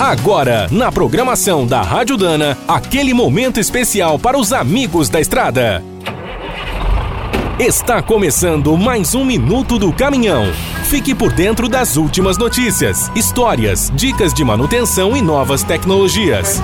[0.00, 5.82] Agora, na programação da Rádio Dana, aquele momento especial para os amigos da estrada.
[7.58, 10.52] Está começando mais um Minuto do Caminhão.
[10.84, 16.62] Fique por dentro das últimas notícias, histórias, dicas de manutenção e novas tecnologias.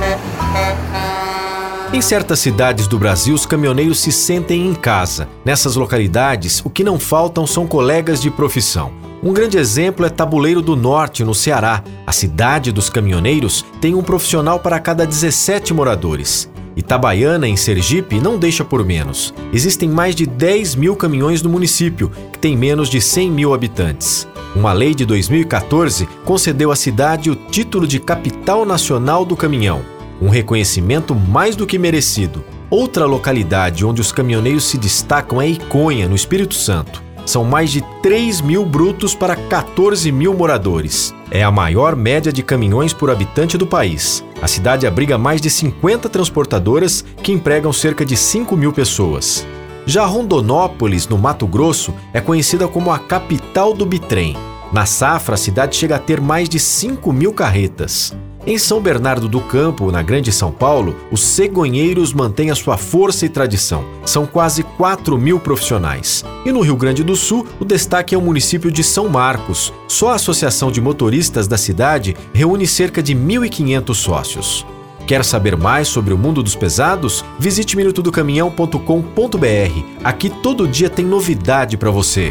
[1.92, 5.28] Em certas cidades do Brasil, os caminhoneiros se sentem em casa.
[5.44, 8.92] Nessas localidades, o que não faltam são colegas de profissão.
[9.24, 11.82] Um grande exemplo é Tabuleiro do Norte, no Ceará.
[12.06, 16.52] A cidade dos caminhoneiros tem um profissional para cada 17 moradores.
[16.76, 19.32] Itabaiana, em Sergipe, não deixa por menos.
[19.50, 24.28] Existem mais de 10 mil caminhões no município, que tem menos de 100 mil habitantes.
[24.54, 29.80] Uma lei de 2014 concedeu à cidade o título de Capital Nacional do Caminhão,
[30.20, 32.44] um reconhecimento mais do que merecido.
[32.68, 37.02] Outra localidade onde os caminhoneiros se destacam é Iconha, no Espírito Santo.
[37.26, 41.14] São mais de 3 mil brutos para 14 mil moradores.
[41.30, 44.24] É a maior média de caminhões por habitante do país.
[44.42, 49.46] A cidade abriga mais de 50 transportadoras que empregam cerca de 5 mil pessoas.
[49.86, 54.36] Já Rondonópolis, no Mato Grosso, é conhecida como a capital do bitrem.
[54.72, 58.16] Na safra, a cidade chega a ter mais de 5 mil carretas.
[58.46, 63.24] Em São Bernardo do Campo, na Grande São Paulo, os cegonheiros mantêm a sua força
[63.24, 63.86] e tradição.
[64.04, 66.22] São quase 4 mil profissionais.
[66.44, 69.72] E no Rio Grande do Sul, o destaque é o município de São Marcos.
[69.88, 74.66] Só a Associação de Motoristas da cidade reúne cerca de 1.500 sócios.
[75.06, 77.24] Quer saber mais sobre o mundo dos pesados?
[77.38, 80.04] Visite minutodocaminhão.com.br.
[80.04, 82.30] Aqui todo dia tem novidade para você.